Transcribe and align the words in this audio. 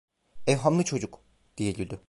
"Evhamlı 0.47 0.83
çocuk…" 0.83 1.21
diye 1.57 1.71
güldü. 1.71 1.99